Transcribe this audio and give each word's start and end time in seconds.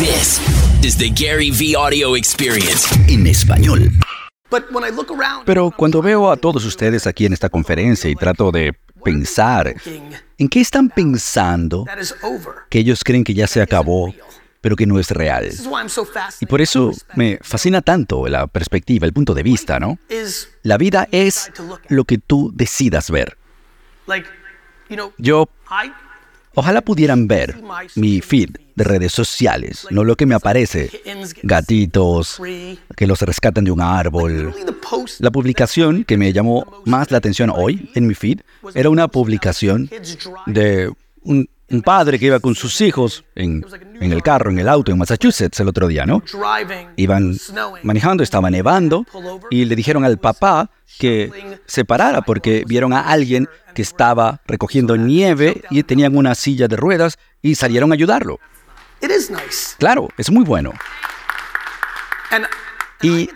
This 0.00 0.40
is 0.82 0.96
the 0.96 1.10
Gary 1.10 1.50
V 1.50 1.76
Audio 1.76 2.16
Experience 2.16 2.88
en 3.06 3.26
español. 3.26 3.90
Pero 5.44 5.70
cuando 5.76 6.00
veo 6.00 6.30
a 6.30 6.38
todos 6.38 6.64
ustedes 6.64 7.06
aquí 7.06 7.26
en 7.26 7.34
esta 7.34 7.50
conferencia 7.50 8.08
y 8.08 8.14
trato 8.14 8.50
de 8.50 8.72
pensar, 9.04 9.74
¿en 10.38 10.48
qué 10.48 10.60
están 10.62 10.88
pensando 10.88 11.84
que 12.70 12.78
ellos 12.78 13.04
creen 13.04 13.24
que 13.24 13.34
ya 13.34 13.46
se 13.46 13.60
acabó, 13.60 14.14
pero 14.62 14.74
que 14.74 14.86
no 14.86 14.98
es 14.98 15.10
real? 15.10 15.50
Y 16.40 16.46
por 16.46 16.62
eso 16.62 16.92
me 17.14 17.38
fascina 17.42 17.82
tanto 17.82 18.26
la 18.26 18.46
perspectiva, 18.46 19.04
el 19.04 19.12
punto 19.12 19.34
de 19.34 19.42
vista, 19.42 19.78
¿no? 19.78 19.98
La 20.62 20.78
vida 20.78 21.08
es 21.12 21.52
lo 21.88 22.04
que 22.04 22.16
tú 22.16 22.50
decidas 22.54 23.10
ver. 23.10 23.36
Yo 25.18 25.50
Ojalá 26.54 26.80
pudieran 26.80 27.28
ver 27.28 27.56
mi 27.94 28.20
feed 28.20 28.50
de 28.74 28.84
redes 28.84 29.12
sociales, 29.12 29.86
no 29.90 30.04
lo 30.04 30.16
que 30.16 30.26
me 30.26 30.34
aparece, 30.34 30.90
gatitos 31.42 32.40
que 32.96 33.06
los 33.06 33.20
rescatan 33.22 33.64
de 33.64 33.70
un 33.70 33.80
árbol. 33.80 34.54
La 35.20 35.30
publicación 35.30 36.04
que 36.04 36.16
me 36.16 36.32
llamó 36.32 36.82
más 36.84 37.10
la 37.10 37.18
atención 37.18 37.52
hoy 37.54 37.90
en 37.94 38.06
mi 38.06 38.14
feed 38.14 38.40
era 38.74 38.90
una 38.90 39.08
publicación 39.08 39.90
de 40.46 40.92
un, 41.22 41.48
padre 41.82 42.18
que 42.18 42.26
iba 42.26 42.40
con 42.40 42.54
sus 42.54 42.80
hijos 42.80 43.24
en, 43.34 43.64
en, 44.00 44.12
el 44.12 44.22
carro, 44.22 44.50
en 44.50 44.58
el 44.58 44.68
auto, 44.68 44.90
en 44.90 44.98
Massachusetts 44.98 45.60
el 45.60 45.68
otro 45.68 45.86
día, 45.86 46.04
¿no? 46.04 46.22
Iban 46.96 47.36
manejando, 47.82 48.22
estaba 48.22 48.50
nevando 48.50 49.06
y 49.50 49.64
le 49.64 49.76
dijeron 49.76 50.04
al 50.04 50.18
papá 50.18 50.70
que 50.98 51.30
se 51.66 51.84
parara 51.84 52.22
porque 52.22 52.64
vieron 52.66 52.92
a 52.92 53.00
alguien 53.00 53.48
que 53.74 53.82
estaba 53.82 54.40
recogiendo 54.46 54.96
nieve 54.96 55.62
y 55.70 55.82
tenían 55.84 56.16
una 56.16 56.34
silla 56.34 56.66
de 56.68 56.76
ruedas 56.76 57.18
y 57.40 57.54
salieron 57.54 57.92
a 57.92 57.94
ayudarlo. 57.94 58.38
Claro, 59.78 60.08
es 60.18 60.30
muy 60.30 60.44
bueno. 60.44 60.72
Y 63.02 63.30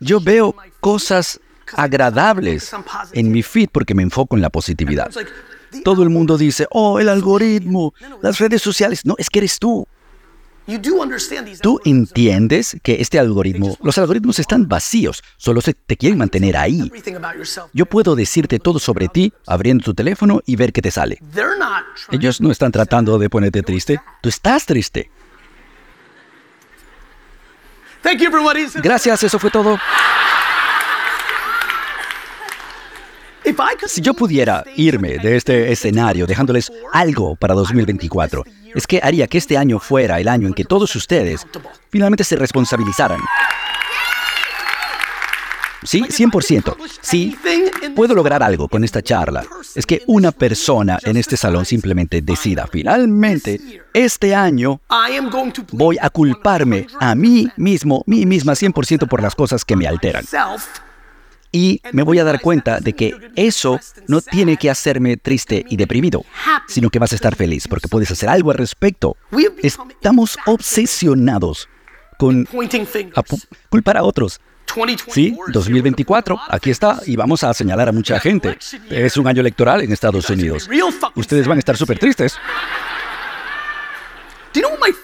yo 0.00 0.20
veo 0.20 0.54
cosas 0.80 1.40
agradables 1.74 2.72
en 3.12 3.30
mi 3.30 3.42
feed 3.42 3.68
porque 3.72 3.94
me 3.94 4.02
enfoco 4.02 4.36
en 4.36 4.42
la 4.42 4.50
positividad. 4.50 5.10
Todo 5.84 6.02
el 6.02 6.10
mundo 6.10 6.38
dice, 6.38 6.66
oh, 6.70 6.98
el 6.98 7.08
algoritmo, 7.08 7.94
las 8.22 8.38
redes 8.38 8.62
sociales. 8.62 9.04
No, 9.04 9.14
es 9.18 9.30
que 9.30 9.40
eres 9.40 9.58
tú. 9.58 9.86
Tú 11.62 11.80
entiendes 11.84 12.76
que 12.82 13.00
este 13.00 13.20
algoritmo, 13.20 13.76
los 13.82 13.98
algoritmos 13.98 14.40
están 14.40 14.66
vacíos, 14.66 15.22
solo 15.36 15.60
se 15.60 15.74
te 15.74 15.96
quieren 15.96 16.18
mantener 16.18 16.56
ahí. 16.56 16.90
Yo 17.72 17.86
puedo 17.86 18.16
decirte 18.16 18.58
todo 18.58 18.80
sobre 18.80 19.06
ti 19.06 19.32
abriendo 19.46 19.84
tu 19.84 19.94
teléfono 19.94 20.40
y 20.44 20.56
ver 20.56 20.72
qué 20.72 20.82
te 20.82 20.90
sale. 20.90 21.20
Ellos 22.10 22.40
no 22.40 22.50
están 22.50 22.72
tratando 22.72 23.16
de 23.18 23.30
ponerte 23.30 23.62
triste, 23.62 24.00
tú 24.20 24.28
estás 24.28 24.66
triste. 24.66 25.10
Gracias, 28.82 29.22
eso 29.22 29.38
fue 29.38 29.50
todo. 29.50 29.78
Si 33.86 34.00
yo 34.00 34.14
pudiera 34.14 34.64
irme 34.76 35.18
de 35.18 35.36
este 35.36 35.72
escenario 35.72 36.26
dejándoles 36.26 36.70
algo 36.92 37.36
para 37.36 37.54
2024, 37.54 38.44
es 38.74 38.86
que 38.86 39.00
haría 39.02 39.26
que 39.26 39.38
este 39.38 39.56
año 39.56 39.78
fuera 39.78 40.20
el 40.20 40.28
año 40.28 40.46
en 40.48 40.54
que 40.54 40.64
todos 40.64 40.94
ustedes 40.96 41.46
finalmente 41.90 42.24
se 42.24 42.36
responsabilizaran. 42.36 43.20
Sí, 45.82 46.02
100%. 46.02 46.76
Sí, 47.00 47.36
puedo 47.94 48.14
lograr 48.14 48.42
algo 48.42 48.68
con 48.68 48.82
esta 48.82 49.02
charla. 49.02 49.44
Es 49.74 49.86
que 49.86 50.02
una 50.06 50.32
persona 50.32 50.98
en 51.04 51.16
este 51.16 51.36
salón 51.36 51.64
simplemente 51.64 52.22
decida, 52.22 52.66
finalmente, 52.66 53.60
este 53.94 54.34
año 54.34 54.80
voy 55.72 55.96
a 56.00 56.10
culparme 56.10 56.86
a 56.98 57.14
mí 57.14 57.48
mismo, 57.56 58.02
mí 58.06 58.26
misma 58.26 58.54
100% 58.54 59.06
por 59.06 59.22
las 59.22 59.34
cosas 59.34 59.64
que 59.64 59.76
me 59.76 59.86
alteran. 59.86 60.24
Y 61.52 61.80
me 61.92 62.02
voy 62.02 62.18
a 62.18 62.24
dar 62.24 62.40
cuenta 62.40 62.80
de 62.80 62.92
que 62.92 63.14
eso 63.34 63.80
no 64.08 64.20
tiene 64.20 64.56
que 64.56 64.70
hacerme 64.70 65.16
triste 65.16 65.64
y 65.68 65.76
deprimido, 65.76 66.24
sino 66.68 66.90
que 66.90 66.98
vas 66.98 67.12
a 67.12 67.14
estar 67.14 67.34
feliz 67.34 67.68
porque 67.68 67.88
puedes 67.88 68.10
hacer 68.10 68.28
algo 68.28 68.50
al 68.50 68.58
respecto. 68.58 69.16
Estamos 69.62 70.36
obsesionados 70.46 71.68
con 72.18 72.46
culpar 73.70 73.96
a 73.96 74.02
otros. 74.02 74.40
Sí, 75.08 75.36
2024, 75.52 76.38
aquí 76.48 76.70
está, 76.70 77.00
y 77.06 77.16
vamos 77.16 77.44
a 77.44 77.54
señalar 77.54 77.88
a 77.88 77.92
mucha 77.92 78.18
gente. 78.18 78.58
Es 78.90 79.16
un 79.16 79.26
año 79.26 79.40
electoral 79.40 79.80
en 79.82 79.92
Estados 79.92 80.28
Unidos. 80.28 80.68
Ustedes 81.14 81.46
van 81.46 81.58
a 81.58 81.60
estar 81.60 81.76
súper 81.76 81.98
tristes. 81.98 82.36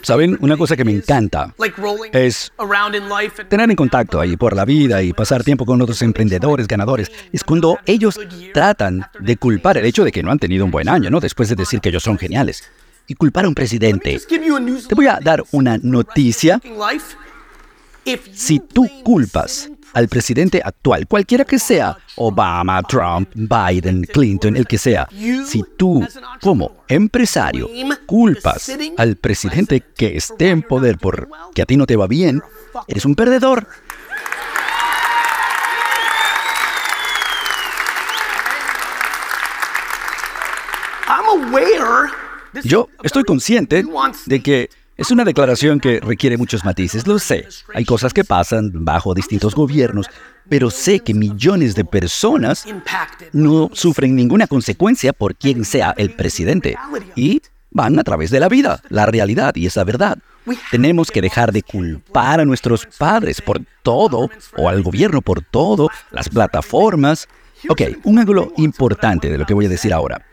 ¿Saben? 0.02 0.36
Una 0.40 0.56
cosa 0.56 0.76
que 0.76 0.84
me 0.84 0.92
encanta 0.92 1.54
es 2.12 2.52
tener 3.48 3.70
en 3.70 3.76
contacto 3.76 4.20
ahí 4.20 4.36
por 4.36 4.56
la 4.56 4.64
vida 4.64 5.02
y 5.02 5.12
pasar 5.12 5.44
tiempo 5.44 5.64
con 5.64 5.80
otros 5.80 6.02
emprendedores, 6.02 6.66
ganadores. 6.66 7.10
Es 7.32 7.44
cuando 7.44 7.78
ellos 7.86 8.18
tratan 8.52 9.06
de 9.20 9.36
culpar 9.36 9.78
el 9.78 9.84
hecho 9.84 10.04
de 10.04 10.12
que 10.12 10.22
no 10.22 10.30
han 10.30 10.38
tenido 10.38 10.64
un 10.64 10.70
buen 10.70 10.88
año, 10.88 11.10
¿no? 11.10 11.20
Después 11.20 11.48
de 11.48 11.54
decir 11.54 11.80
que 11.80 11.90
ellos 11.90 12.02
son 12.02 12.18
geniales. 12.18 12.64
Y 13.06 13.14
culpar 13.14 13.44
a 13.44 13.48
un 13.48 13.54
presidente. 13.54 14.20
Te 14.28 14.94
voy 14.94 15.06
a 15.06 15.18
dar 15.20 15.42
una 15.50 15.76
noticia. 15.78 16.60
Si 18.32 18.58
tú 18.58 18.88
culpas 19.04 19.70
al 19.94 20.08
presidente 20.08 20.60
actual, 20.64 21.06
cualquiera 21.06 21.44
que 21.44 21.58
sea, 21.58 21.96
Obama, 22.16 22.82
Trump, 22.82 23.30
Biden, 23.34 24.04
Clinton, 24.04 24.56
el 24.56 24.66
que 24.66 24.78
sea, 24.78 25.08
si 25.46 25.62
tú 25.76 26.06
como 26.40 26.84
empresario 26.88 27.68
culpas 28.06 28.72
al 28.96 29.16
presidente 29.16 29.80
que 29.80 30.16
esté 30.16 30.48
en 30.48 30.62
poder 30.62 30.98
por 30.98 31.28
que 31.54 31.62
a 31.62 31.66
ti 31.66 31.76
no 31.76 31.86
te 31.86 31.96
va 31.96 32.06
bien, 32.06 32.42
eres 32.88 33.04
un 33.04 33.14
perdedor. 33.14 33.66
Yo 42.64 42.88
estoy 43.02 43.24
consciente 43.24 43.84
de 44.26 44.42
que 44.42 44.70
es 45.02 45.10
una 45.10 45.24
declaración 45.24 45.80
que 45.80 45.98
requiere 45.98 46.36
muchos 46.36 46.64
matices, 46.64 47.08
lo 47.08 47.18
sé. 47.18 47.48
Hay 47.74 47.84
cosas 47.84 48.14
que 48.14 48.22
pasan 48.22 48.84
bajo 48.84 49.14
distintos 49.14 49.52
gobiernos, 49.52 50.06
pero 50.48 50.70
sé 50.70 51.00
que 51.00 51.12
millones 51.12 51.74
de 51.74 51.84
personas 51.84 52.64
no 53.32 53.68
sufren 53.72 54.14
ninguna 54.14 54.46
consecuencia 54.46 55.12
por 55.12 55.34
quien 55.34 55.64
sea 55.64 55.92
el 55.96 56.14
presidente 56.14 56.76
y 57.16 57.42
van 57.72 57.98
a 57.98 58.04
través 58.04 58.30
de 58.30 58.38
la 58.38 58.48
vida, 58.48 58.80
la 58.90 59.06
realidad 59.06 59.56
y 59.56 59.66
esa 59.66 59.82
verdad. 59.82 60.18
Tenemos 60.70 61.10
que 61.10 61.20
dejar 61.20 61.50
de 61.50 61.62
culpar 61.62 62.38
a 62.38 62.44
nuestros 62.44 62.86
padres 62.86 63.40
por 63.40 63.60
todo 63.82 64.30
o 64.56 64.68
al 64.68 64.84
gobierno 64.84 65.20
por 65.20 65.42
todo, 65.42 65.88
las 66.12 66.28
plataformas, 66.28 67.28
Ok, 67.68 67.82
un 68.04 68.18
ángulo 68.18 68.52
importante 68.56 69.30
de 69.30 69.38
lo 69.38 69.46
que 69.46 69.54
voy 69.54 69.66
a 69.66 69.68
decir 69.68 69.92
ahora. 69.92 70.24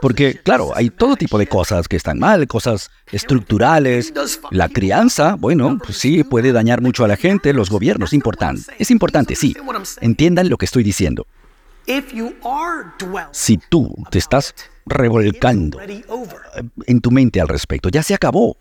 Porque, 0.00 0.40
claro, 0.42 0.72
hay 0.74 0.90
todo 0.90 1.16
tipo 1.16 1.38
de 1.38 1.46
cosas 1.46 1.88
que 1.88 1.96
están 1.96 2.18
mal, 2.18 2.46
cosas 2.46 2.90
estructurales. 3.10 4.12
La 4.50 4.68
crianza, 4.68 5.36
bueno, 5.38 5.78
pues 5.82 5.98
sí, 5.98 6.24
puede 6.24 6.52
dañar 6.52 6.80
mucho 6.80 7.04
a 7.04 7.08
la 7.08 7.16
gente, 7.16 7.52
los 7.52 7.70
gobiernos, 7.70 8.12
importante. 8.12 8.72
Es 8.78 8.90
importante, 8.90 9.34
sí. 9.34 9.54
Entiendan 10.00 10.48
lo 10.48 10.56
que 10.58 10.66
estoy 10.66 10.82
diciendo. 10.82 11.26
Si 13.32 13.58
tú 13.68 13.94
te 14.10 14.18
estás 14.18 14.54
revolcando 14.86 15.80
en 16.86 17.00
tu 17.00 17.10
mente 17.10 17.40
al 17.40 17.48
respecto, 17.48 17.88
ya 17.88 18.02
se 18.02 18.14
acabó. 18.14 18.56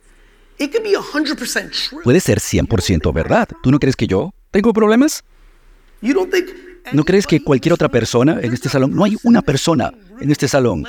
Puede 2.04 2.20
ser 2.20 2.40
100% 2.40 3.14
verdad. 3.14 3.50
¿Tú 3.64 3.72
no 3.72 3.80
crees 3.80 3.96
que 3.96 4.08
yo 4.08 4.34
tengo 4.52 4.74
problemas? 4.74 5.24
¿No 6.92 7.04
crees 7.04 7.28
que 7.28 7.44
cualquier 7.44 7.74
otra 7.74 7.90
persona 7.90 8.40
en 8.42 8.54
este 8.54 8.70
salón, 8.70 8.96
no 8.96 9.04
hay 9.04 9.16
una 9.24 9.42
persona 9.42 9.92
en 10.20 10.32
este 10.32 10.48
salón, 10.48 10.84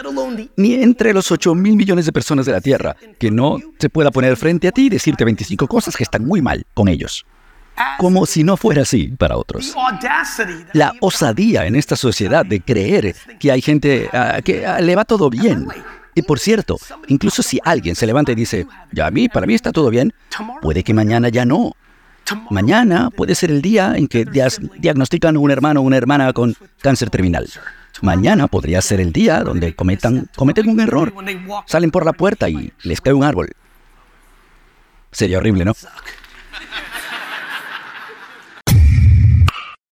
ni 0.56 0.74
entre 0.74 1.12
los 1.12 1.30
8 1.30 1.54
mil 1.54 1.76
millones 1.76 2.06
de 2.06 2.12
personas 2.12 2.46
de 2.46 2.52
la 2.52 2.60
Tierra, 2.60 2.96
que 3.18 3.30
no 3.30 3.58
se 3.78 3.88
pueda 3.88 4.10
poner 4.10 4.36
frente 4.36 4.68
a 4.68 4.72
ti 4.72 4.86
y 4.86 4.88
decirte 4.88 5.24
25 5.24 5.66
cosas 5.66 5.96
que 5.96 6.02
están 6.02 6.24
muy 6.24 6.42
mal 6.42 6.64
con 6.74 6.88
ellos? 6.88 7.24
Como 7.98 8.26
si 8.26 8.44
no 8.44 8.56
fuera 8.56 8.82
así 8.82 9.08
para 9.08 9.36
otros. 9.36 9.74
La 10.72 10.92
osadía 11.00 11.66
en 11.66 11.76
esta 11.76 11.96
sociedad 11.96 12.44
de 12.44 12.60
creer 12.60 13.16
que 13.38 13.50
hay 13.50 13.62
gente 13.62 14.08
ah, 14.12 14.40
que 14.44 14.66
ah, 14.66 14.80
le 14.80 14.94
va 14.94 15.04
todo 15.04 15.30
bien. 15.30 15.66
Y 16.14 16.22
por 16.22 16.38
cierto, 16.38 16.76
incluso 17.08 17.42
si 17.42 17.58
alguien 17.64 17.94
se 17.94 18.06
levanta 18.06 18.32
y 18.32 18.34
dice, 18.34 18.66
ya 18.92 19.06
a 19.06 19.10
mí, 19.10 19.28
para 19.28 19.46
mí 19.46 19.54
está 19.54 19.72
todo 19.72 19.88
bien, 19.88 20.12
puede 20.60 20.84
que 20.84 20.92
mañana 20.92 21.30
ya 21.30 21.46
no. 21.46 21.74
Mañana 22.50 23.10
puede 23.10 23.34
ser 23.34 23.50
el 23.50 23.62
día 23.62 23.94
en 23.96 24.08
que 24.08 24.24
diagnostican 24.24 25.36
a 25.36 25.38
un 25.38 25.50
hermano 25.50 25.80
o 25.80 25.82
una 25.82 25.96
hermana 25.96 26.32
con 26.32 26.54
cáncer 26.80 27.10
terminal. 27.10 27.48
Mañana 28.00 28.48
podría 28.48 28.80
ser 28.80 29.00
el 29.00 29.12
día 29.12 29.40
donde 29.40 29.74
cometan, 29.74 30.28
cometen 30.34 30.68
un 30.68 30.80
error. 30.80 31.12
Salen 31.66 31.90
por 31.90 32.04
la 32.04 32.12
puerta 32.12 32.48
y 32.48 32.72
les 32.82 33.00
cae 33.00 33.12
un 33.12 33.24
árbol. 33.24 33.50
Sería 35.10 35.38
horrible, 35.38 35.64
¿no? 35.64 35.74